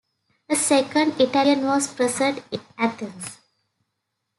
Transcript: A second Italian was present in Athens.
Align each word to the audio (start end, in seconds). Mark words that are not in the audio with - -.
A 0.49 0.55
second 0.55 1.21
Italian 1.21 1.61
was 1.63 1.93
present 1.93 2.41
in 2.49 2.59
Athens. 2.75 3.37